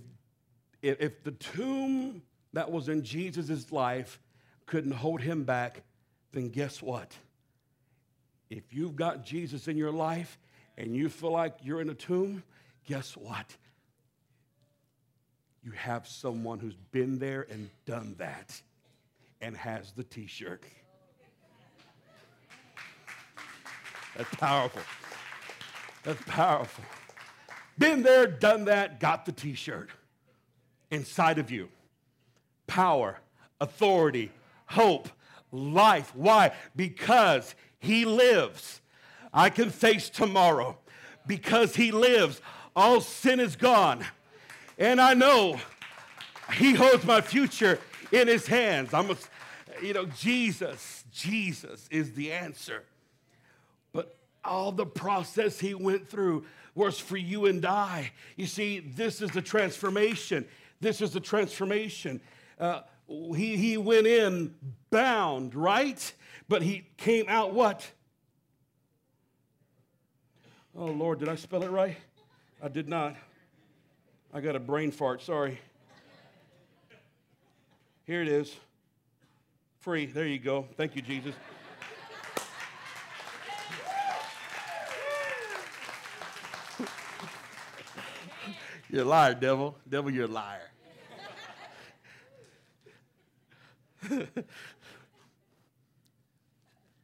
[0.83, 4.21] if, if the tomb that was in Jesus' life
[4.67, 5.83] couldn't hold him back,
[6.33, 7.13] then guess what?
[8.51, 10.39] If you've got Jesus in your life
[10.77, 12.43] and you feel like you're in a tomb,
[12.87, 13.57] guess what?
[15.63, 18.61] You have someone who's been there and done that
[19.41, 20.63] and has the t shirt.
[24.17, 24.83] That's powerful.
[26.03, 26.85] That's powerful.
[27.79, 29.91] Been there, done that, got the t shirt
[30.91, 31.69] inside of you
[32.67, 33.19] power,
[33.61, 34.31] authority,
[34.67, 35.09] hope,
[35.51, 36.13] life.
[36.15, 36.53] Why?
[36.77, 38.81] Because He lives.
[39.33, 40.79] I can face tomorrow
[41.27, 42.41] because He lives.
[42.77, 44.05] All sin is gone.
[44.79, 45.61] And I know
[46.55, 47.79] He holds my future
[48.13, 48.93] in His hands.
[48.93, 49.17] I'm a,
[49.83, 52.85] you know, Jesus, Jesus is the answer.
[53.93, 58.11] But all the process He went through was for you and I.
[58.37, 60.45] You see, this is the transformation.
[60.81, 62.21] This is the transformation
[62.59, 64.55] uh, he, he went in
[64.91, 66.13] bound, right?
[66.49, 67.91] But he came out what?
[70.77, 71.97] Oh, Lord, did I spell it right?
[72.65, 73.15] I did not.
[74.33, 75.61] I got a brain fart, sorry.
[78.07, 78.57] Here it is.
[79.81, 80.07] Free.
[80.07, 80.67] There you go.
[80.79, 81.35] Thank you, Jesus.
[88.89, 89.77] you're a liar, devil.
[89.87, 90.71] Devil, you're a liar.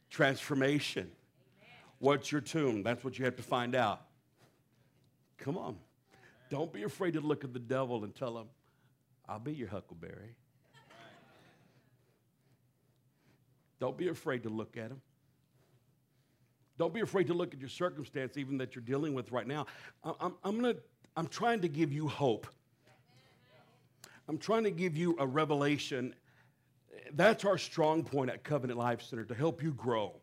[0.09, 1.11] Transformation.
[1.99, 2.81] What's your tomb?
[2.81, 4.07] That's what you have to find out.
[5.41, 5.75] Come on.
[6.49, 8.47] Don't be afraid to look at the devil and tell him,
[9.27, 10.35] I'll be your huckleberry.
[13.79, 15.01] Don't be afraid to look at him.
[16.77, 19.65] Don't be afraid to look at your circumstance, even that you're dealing with right now.
[20.03, 20.75] I'm, I'm, gonna,
[21.17, 22.47] I'm trying to give you hope.
[24.27, 26.15] I'm trying to give you a revelation
[27.13, 30.13] that's our strong point at Covenant Life Center to help you grow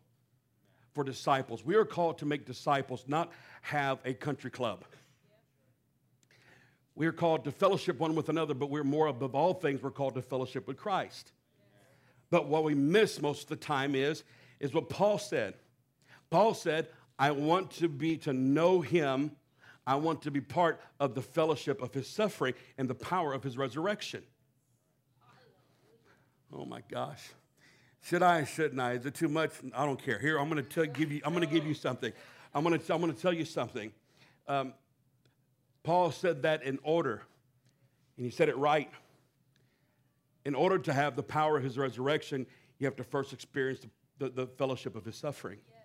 [0.93, 1.63] for disciples.
[1.65, 4.83] We are called to make disciples, not have a country club.
[6.99, 10.15] We're called to fellowship one with another, but we're more above all things, we're called
[10.15, 11.31] to fellowship with Christ.
[12.29, 14.25] But what we miss most of the time is,
[14.59, 15.53] is what Paul said.
[16.29, 19.31] Paul said, I want to be to know him.
[19.87, 23.43] I want to be part of the fellowship of his suffering and the power of
[23.43, 24.21] his resurrection.
[26.53, 27.29] Oh my gosh.
[28.01, 28.93] Should I shouldn't I?
[28.93, 29.51] Is it too much?
[29.73, 30.19] I don't care.
[30.19, 31.21] Here, I'm going to give you.
[31.23, 32.11] I'm to give you something.
[32.53, 32.93] I'm going to.
[32.93, 33.93] I'm to tell you something.
[34.47, 34.73] Um,
[35.83, 37.23] Paul said that in order,
[38.17, 38.91] and he said it right.
[40.45, 42.45] In order to have the power of his resurrection,
[42.79, 43.89] you have to first experience the,
[44.25, 45.59] the, the fellowship of his suffering.
[45.69, 45.75] Yes.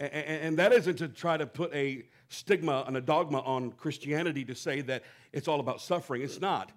[0.00, 4.44] And, and, that isn't to try to put a stigma and a dogma on Christianity
[4.44, 5.02] to say that
[5.32, 6.22] it's all about suffering.
[6.22, 6.70] It's not.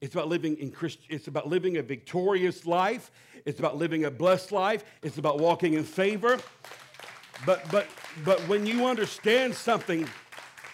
[0.00, 3.10] It's about living in Christ, it's about living a victorious life.
[3.44, 4.84] It's about living a blessed life.
[5.02, 6.38] It's about walking in favor.
[7.44, 7.88] But but
[8.24, 10.08] but when you understand something,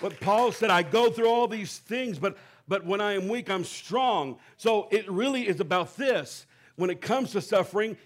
[0.00, 3.50] what Paul said, I go through all these things, but but when I am weak,
[3.50, 4.38] I'm strong.
[4.56, 6.46] So it really is about this.
[6.76, 7.96] When it comes to suffering,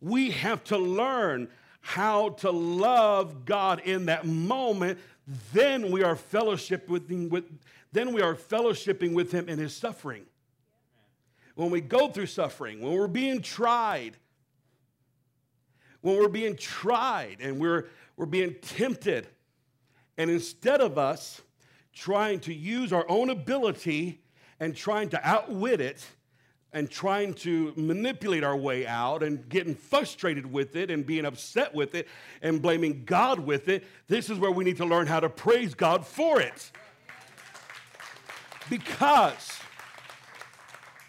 [0.00, 1.48] we have to learn
[1.80, 4.98] how to love God in that moment.
[5.52, 7.44] Then we are fellowship with, with
[7.92, 10.26] then we are fellowshipping with Him in His suffering
[11.58, 14.16] when we go through suffering, when we're being tried,
[16.02, 19.26] when we're being tried and we're, we're being tempted,
[20.18, 21.40] and instead of us
[21.94, 24.20] trying to use our own ability
[24.60, 26.04] and trying to outwit it
[26.72, 31.74] and trying to manipulate our way out and getting frustrated with it and being upset
[31.74, 32.06] with it
[32.42, 35.74] and blaming God with it, this is where we need to learn how to praise
[35.74, 36.70] God for it.
[38.68, 39.60] Because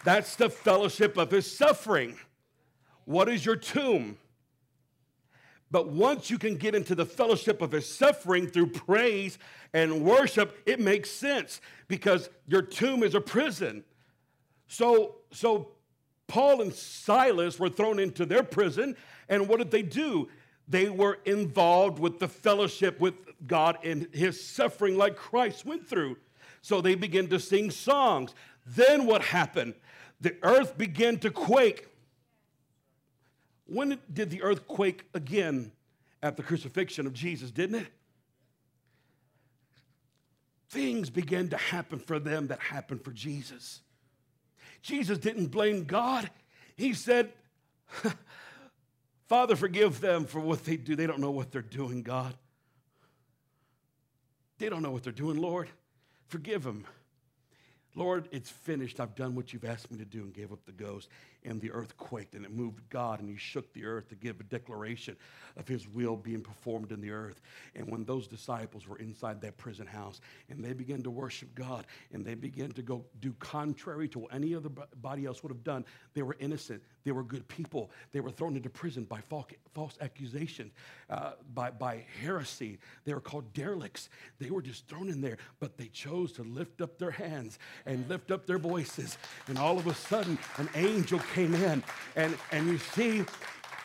[0.02, 2.16] that's the fellowship of his suffering.
[3.04, 4.16] What is your tomb?
[5.70, 9.38] But once you can get into the fellowship of his suffering through praise
[9.72, 13.84] and worship, it makes sense because your tomb is a prison.
[14.66, 15.68] So, so
[16.26, 18.96] Paul and Silas were thrown into their prison,
[19.28, 20.28] and what did they do?
[20.66, 23.14] They were involved with the fellowship with
[23.46, 26.16] God in his suffering, like Christ went through.
[26.62, 28.34] So they began to sing songs.
[28.66, 29.74] Then what happened?
[30.20, 31.88] the earth began to quake.
[33.70, 35.72] When did the earth quake again?
[36.22, 37.86] At the crucifixion of Jesus, didn't it?
[40.68, 43.80] Things began to happen for them that happened for Jesus.
[44.82, 46.28] Jesus didn't blame God.
[46.76, 47.32] He said,
[49.28, 50.94] Father, forgive them for what they do.
[50.94, 52.34] They don't know what they're doing, God.
[54.58, 55.70] They don't know what they're doing, Lord.
[56.28, 56.84] Forgive them.
[57.96, 59.00] Lord, it's finished.
[59.00, 61.08] I've done what you've asked me to do and gave up the ghost.
[61.42, 64.38] And the earth quaked and it moved God and he shook the earth to give
[64.40, 65.16] a declaration
[65.56, 67.40] of his will being performed in the earth.
[67.74, 71.86] And when those disciples were inside that prison house and they began to worship God
[72.12, 75.64] and they began to go do contrary to what any other body else would have
[75.64, 76.82] done, they were innocent.
[77.04, 77.90] They were good people.
[78.12, 79.20] They were thrown into prison by
[79.74, 80.72] false accusations,
[81.08, 82.78] uh, by, by heresy.
[83.06, 84.10] They were called derelicts.
[84.38, 88.08] They were just thrown in there, but they chose to lift up their hands and
[88.08, 89.18] lift up their voices.
[89.48, 91.82] And all of a sudden, an angel came in.
[92.16, 93.24] And, and you see,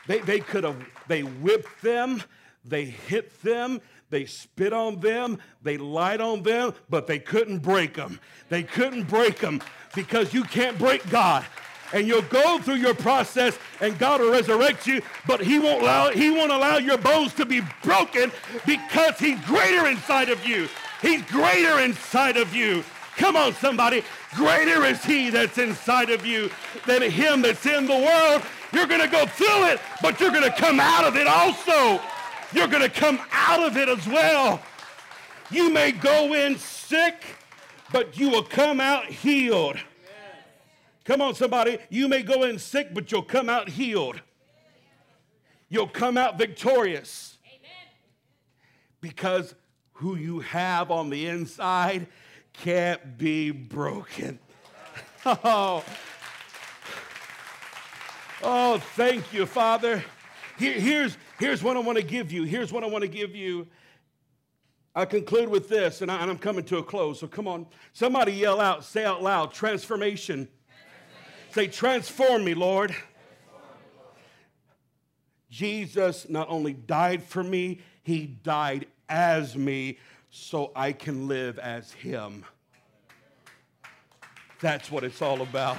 [0.08, 0.78] they, they could have,
[1.08, 2.24] they whipped them,
[2.64, 7.96] they hit them, they spit on them, they lied on them, but they couldn't break
[7.96, 8.20] them.
[8.50, 9.62] They couldn't break them
[9.96, 11.46] because you can't break God.
[11.94, 16.10] And you'll go through your process and God will resurrect you, but He won't allow,
[16.10, 18.32] He won't allow your bones to be broken
[18.66, 20.68] because He's greater inside of you.
[21.02, 22.84] He's greater inside of you.
[23.18, 24.04] Come on, somebody.
[24.36, 26.50] Greater is He that's inside of you
[26.86, 28.44] than Him that's in the world.
[28.74, 32.02] You're going to go through it, but you're going to come out of it also.
[32.52, 34.62] You're going to come out of it as well.
[35.50, 37.24] You may go in sick,
[37.92, 39.78] but you will come out healed.
[41.06, 41.78] Come on, somebody.
[41.90, 44.20] You may go in sick, but you'll come out healed.
[45.70, 47.38] You'll come out victorious.
[49.02, 49.56] Because
[49.94, 52.08] who you have on the inside
[52.62, 54.40] can't be broken.
[55.28, 55.84] Oh,
[58.44, 60.04] oh thank you, Father.
[60.60, 62.44] Here, here's, here's what I want to give you.
[62.44, 63.66] Here's what I want to give you.
[64.94, 67.20] I conclude with this, and, I, I'm coming to a close.
[67.20, 67.66] So come on.
[67.92, 70.48] Somebody yell out, say out loud transformation.
[70.48, 71.54] transformation.
[71.54, 71.68] Say.
[71.68, 72.96] Transform me, Lord.
[75.50, 79.98] Jesus not only died for me, he died as me
[80.36, 82.44] so I can live as Him.
[84.60, 85.78] That's what it's all about.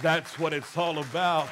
[0.00, 1.50] That's what it's all about.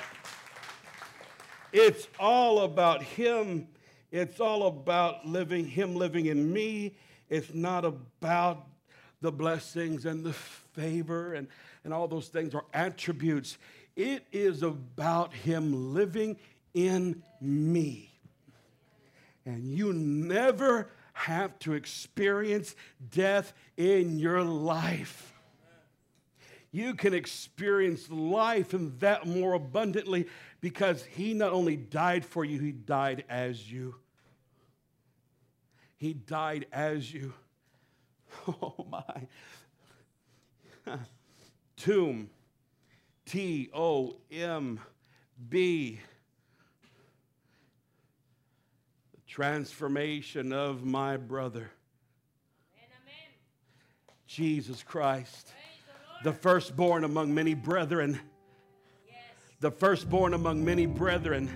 [1.70, 3.68] It's all about Him.
[4.11, 6.97] It's all about living, Him living in me
[7.28, 8.66] It's not about
[9.20, 11.47] the blessings and the favor and,
[11.85, 13.59] and all those things are attributes.
[13.97, 16.39] It is about Him living
[16.72, 18.10] in me.
[19.51, 22.77] And you never have to experience
[23.11, 25.35] death in your life.
[26.73, 30.29] You can experience life and that more abundantly
[30.61, 33.97] because He not only died for you, He died as you.
[35.97, 37.33] He died as you.
[38.47, 39.27] Oh my.
[41.77, 42.31] Tomb.
[43.27, 44.79] T O M
[45.49, 45.99] B.
[49.13, 51.70] The transformation of my brother.
[54.26, 55.53] Jesus Christ.
[56.24, 58.18] The firstborn among many brethren.
[59.61, 61.49] The firstborn among many brethren.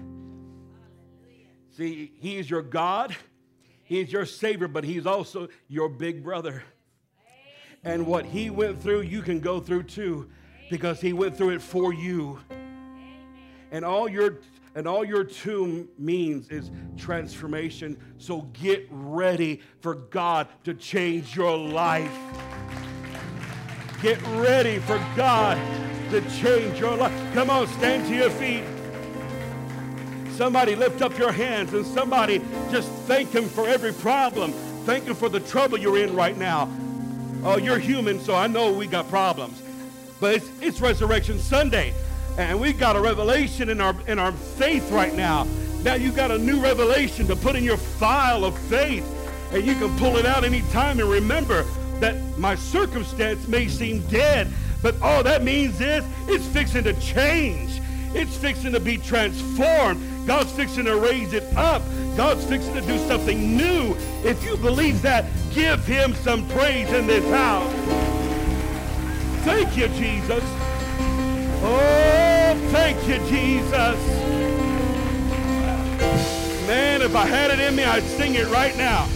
[1.77, 3.17] See, He is your God.
[3.83, 6.63] He's your Savior, but He's also your big brother.
[7.83, 10.31] And what He went through, you can go through too,
[10.71, 12.39] because He went through it for you.
[13.73, 14.39] And all your
[14.75, 17.97] and all your tomb means is transformation.
[18.19, 22.13] So get ready for God to change your life.
[24.03, 25.57] Get ready for God
[26.11, 27.35] to change your life.
[27.35, 28.65] Come on, stand to your feet.
[30.33, 34.53] Somebody lift up your hands and somebody just thank Him for every problem.
[34.85, 36.69] Thank Him for the trouble you're in right now.
[37.45, 39.63] Oh, you're human, so I know we got problems.
[40.21, 41.95] But it's, it's Resurrection Sunday,
[42.37, 45.47] and we got a revelation in our, in our faith right now.
[45.83, 49.07] Now you got a new revelation to put in your file of faith,
[49.53, 51.65] and you can pull it out anytime and remember
[52.01, 57.81] that my circumstance may seem dead, but all that means is it's fixing to change.
[58.15, 60.27] It's fixing to be transformed.
[60.27, 61.83] God's fixing to raise it up.
[62.17, 63.97] God's fixing to do something new.
[64.23, 67.73] If you believe that, give him some praise in this house.
[69.45, 70.45] Thank you, Jesus.
[71.67, 73.97] Oh, thank you, Jesus.
[76.67, 79.07] Man, if I had it in me, I'd sing it right now.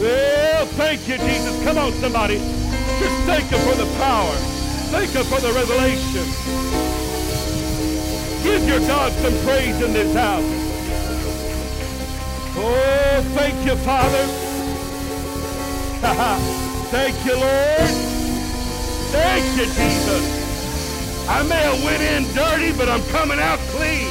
[0.00, 1.62] Well, thank you, Jesus.
[1.62, 2.38] Come on, somebody.
[2.38, 4.32] Just thank him for the power.
[4.88, 6.24] Thank him for the revelation.
[8.42, 10.42] Give your God some praise in this house.
[12.56, 14.26] Oh, thank you, Father.
[16.90, 17.90] thank you, Lord.
[19.12, 20.39] Thank you, Jesus.
[21.30, 24.10] I may have went in dirty, but I'm coming out clean.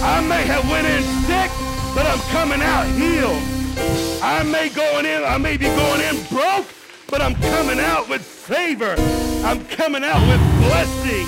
[0.00, 1.50] I may have went in sick,
[1.94, 3.42] but I'm coming out healed.
[4.22, 6.66] I may going in, I may be going in broke,
[7.10, 8.94] but I'm coming out with favor.
[9.44, 11.26] I'm coming out with blessing.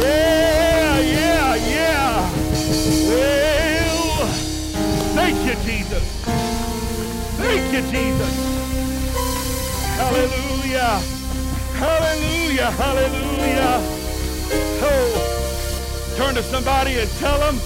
[0.00, 2.30] Yeah, yeah, yeah.
[3.10, 4.26] Well,
[5.18, 6.04] thank you, Jesus.
[7.36, 8.34] Thank you, Jesus.
[9.98, 11.19] Hallelujah.
[11.80, 12.70] Hallelujah.
[12.72, 13.80] Hallelujah.
[14.84, 17.58] Oh, turn to somebody and tell them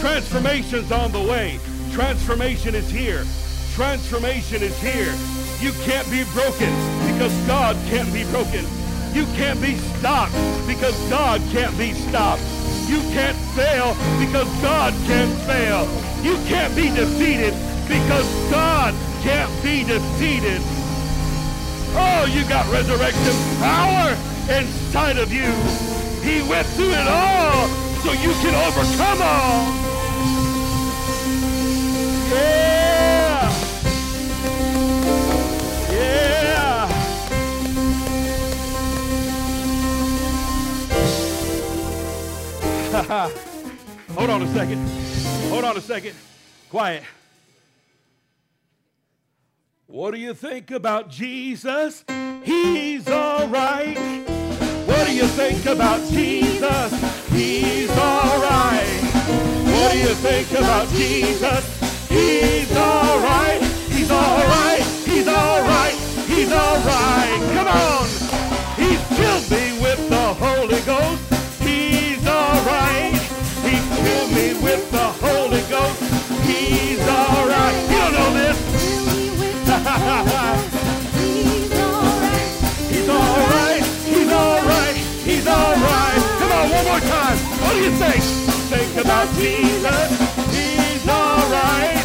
[0.00, 1.60] transformation's on the way.
[1.90, 3.26] Transformation is here.
[3.74, 5.12] Transformation is here.
[5.60, 6.72] You can't be broken
[7.12, 8.64] because God can't be broken.
[9.12, 10.32] You can't be stopped
[10.66, 12.40] because God can't be stopped.
[12.88, 15.84] You can't fail because God can't fail.
[16.24, 17.52] You can't be defeated
[17.86, 20.62] because God can't be defeated.
[21.94, 24.16] Oh, you got resurrection power
[24.50, 25.52] inside of you.
[26.22, 27.68] He went through it all
[28.02, 29.66] so you can overcome all.
[32.30, 33.52] Yeah.
[35.90, 36.88] Yeah.
[44.14, 44.88] Hold on a second.
[45.50, 46.14] Hold on a second.
[46.70, 47.02] Quiet.
[49.92, 52.02] What do you think about Jesus?
[52.42, 53.94] He's all right.
[54.86, 57.28] What do you think about Jesus?
[57.28, 58.88] He's all right.
[59.66, 62.08] What do you think about Jesus?
[62.08, 63.60] He's all right.
[63.90, 64.82] He's all right.
[65.04, 65.94] He's all right.
[66.26, 67.50] He's all right.
[67.52, 68.06] Come on.
[68.80, 71.60] He filled me with the Holy Ghost.
[71.60, 73.12] He's all right.
[73.62, 76.11] He filled me with the Holy Ghost.
[87.72, 88.22] What do you think?
[88.68, 90.10] Think about Jesus.
[90.52, 91.96] He's all right.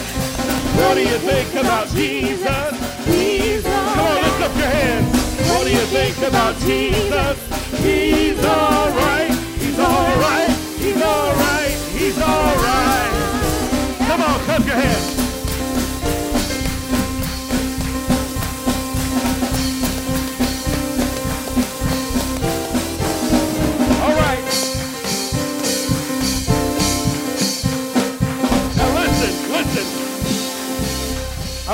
[0.78, 3.06] What do you think about Jesus?
[3.06, 5.50] He's all Come on, lift up your hands.
[5.50, 7.38] What do you think about Jesus?
[7.84, 9.32] He's all right.
[9.60, 10.50] He's all right.
[10.78, 11.78] He's all right.
[11.98, 13.98] He's all right.
[14.08, 15.27] Come on, clap your hands.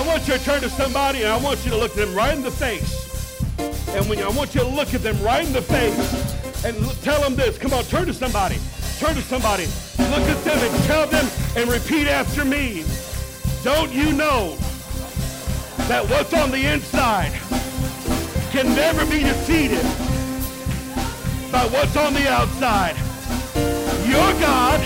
[0.01, 2.35] Want you to turn to somebody and I want you to look at them right
[2.35, 3.03] in the face.
[3.89, 6.75] And when you, I want you to look at them right in the face and
[7.03, 7.59] tell them this.
[7.59, 8.57] Come on, turn to somebody.
[8.97, 9.65] Turn to somebody.
[9.99, 12.83] Look at them and tell them and repeat after me.
[13.63, 14.55] Don't you know
[15.87, 17.31] that what's on the inside
[18.51, 19.83] can never be defeated
[21.51, 22.95] by what's on the outside?
[24.07, 24.79] Your God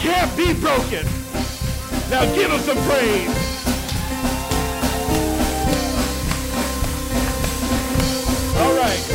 [0.00, 1.06] can't be broken.
[2.10, 3.41] Now give him some praise.
[8.92, 9.00] Right.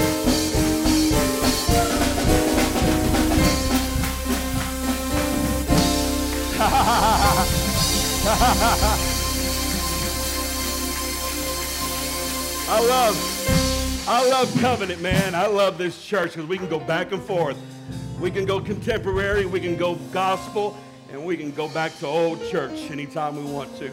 [12.69, 15.35] I love, I love covenant, man.
[15.35, 17.57] I love this church because we can go back and forth.
[18.19, 20.75] We can go contemporary, we can go gospel,
[21.11, 23.91] and we can go back to old church anytime we want to.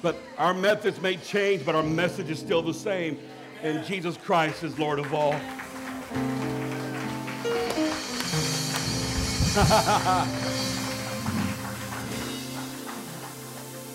[0.00, 3.18] But our methods may change, but our message is still the same.
[3.64, 5.32] And Jesus Christ is Lord of all.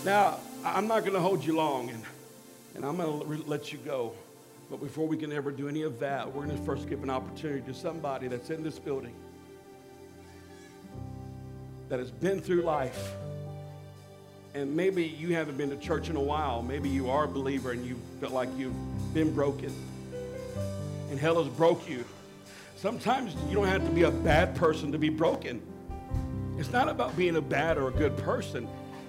[0.03, 2.03] now, I'm not going to hold you long, and,
[2.73, 4.13] and I'm going to re- let you go.
[4.71, 7.11] But before we can ever do any of that, we're going to first give an
[7.11, 9.13] opportunity to somebody that's in this building
[11.89, 13.13] that has been through life.
[14.59, 16.61] And maybe you haven't been to church in a while.
[16.61, 18.75] Maybe you are a believer and you felt like you've
[19.13, 19.73] been broken.
[21.09, 22.03] And hell has broke you.
[22.75, 25.61] Sometimes you don't have to be a bad person to be broken.
[26.57, 28.67] It's not about being a bad or a good person.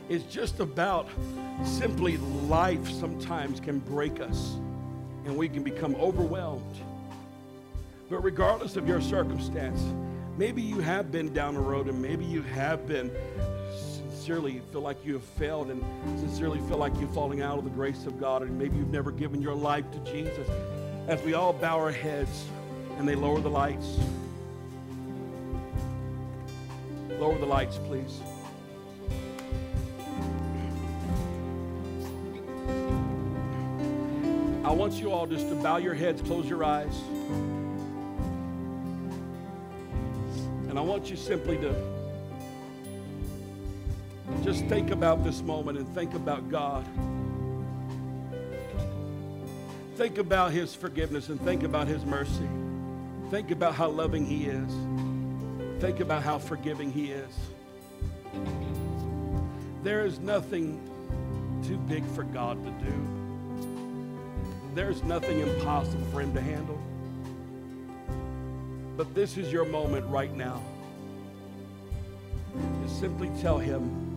[0.08, 1.08] It's just about
[1.64, 4.54] simply life sometimes can break us
[5.24, 6.76] and we can become overwhelmed.
[8.08, 9.82] But regardless of your circumstance,
[10.38, 13.10] maybe you have been down the road and maybe you have been
[14.30, 15.82] sincerely feel like you have failed and
[16.20, 19.10] sincerely feel like you're falling out of the grace of God and maybe you've never
[19.10, 20.48] given your life to Jesus.
[21.08, 22.44] As we all bow our heads
[22.98, 23.98] and they lower the lights.
[27.18, 28.20] Lower the lights, please.
[34.64, 36.96] I want you all just to bow your heads, close your eyes.
[40.68, 41.89] And I want you simply to
[44.44, 46.84] just think about this moment and think about God.
[49.96, 52.48] Think about His forgiveness and think about His mercy.
[53.30, 54.72] Think about how loving He is.
[55.80, 57.34] Think about how forgiving He is.
[59.82, 60.80] There is nothing
[61.66, 62.92] too big for God to do.
[64.74, 66.80] There's nothing impossible for Him to handle.
[68.96, 70.62] But this is your moment right now.
[72.82, 74.09] Just simply tell Him,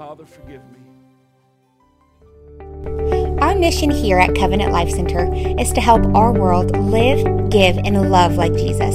[0.00, 0.78] Father, forgive me.
[3.42, 5.30] Our mission here at Covenant Life Center
[5.60, 8.94] is to help our world live, give, and love like Jesus.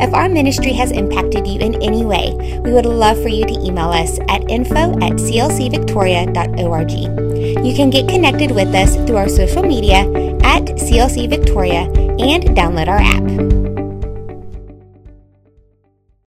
[0.00, 2.32] If our ministry has impacted you in any way,
[2.64, 6.92] we would love for you to email us at info at clcvictoria.org.
[7.66, 9.98] You can get connected with us through our social media
[10.44, 13.57] at CLC Victoria and download our app.